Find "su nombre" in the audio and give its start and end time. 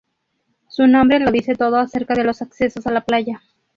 0.67-1.19